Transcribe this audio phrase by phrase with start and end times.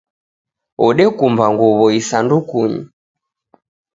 [0.83, 2.81] Wodekumba nguw'o isandukunyi.